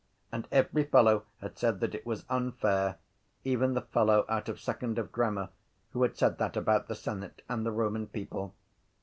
And 0.31 0.47
every 0.51 0.83
fellow 0.83 1.25
had 1.41 1.59
said 1.59 1.79
that 1.81 1.93
it 1.93 2.07
was 2.07 2.25
unfair, 2.27 2.97
even 3.43 3.75
the 3.75 3.83
fellow 3.83 4.25
out 4.27 4.49
of 4.49 4.59
second 4.59 4.97
of 4.97 5.11
grammar 5.11 5.49
who 5.91 6.01
had 6.01 6.17
said 6.17 6.39
that 6.39 6.57
about 6.57 6.87
the 6.87 6.95
senate 6.95 7.43
and 7.47 7.63
the 7.63 7.71
Roman 7.71 8.07
people. 8.07 8.55